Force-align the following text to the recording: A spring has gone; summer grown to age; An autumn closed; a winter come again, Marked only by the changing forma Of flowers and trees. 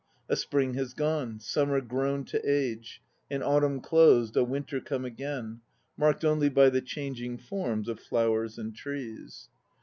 A 0.27 0.35
spring 0.35 0.73
has 0.73 0.95
gone; 0.95 1.39
summer 1.39 1.79
grown 1.79 2.23
to 2.25 2.41
age; 2.43 3.03
An 3.29 3.43
autumn 3.43 3.79
closed; 3.81 4.35
a 4.35 4.43
winter 4.43 4.81
come 4.81 5.05
again, 5.05 5.61
Marked 5.95 6.25
only 6.25 6.49
by 6.49 6.71
the 6.71 6.81
changing 6.81 7.37
forma 7.37 7.83
Of 7.87 7.99
flowers 7.99 8.57
and 8.57 8.75
trees. 8.75 9.47